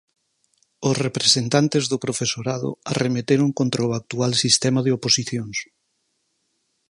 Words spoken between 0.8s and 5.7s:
Os representantes do profesorado arremeteron contra o actual sistema de oposicións.